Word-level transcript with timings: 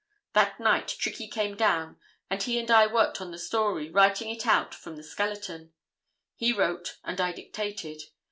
That 0.33 0.59
night 0.59 0.87
Trickey 0.87 1.27
came 1.27 1.55
down 1.55 1.97
and 2.27 2.41
he 2.41 2.57
and 2.57 2.71
I 2.71 2.87
worked 2.87 3.21
on 3.21 3.29
the 3.29 3.37
story, 3.37 3.87
writing 3.91 4.31
it 4.31 4.47
out 4.47 4.73
from 4.73 4.95
the 4.95 5.03
skeleton. 5.03 5.73
He 6.35 6.51
wrote 6.51 6.97
and 7.03 7.21
I 7.21 7.31
dictated. 7.31 8.01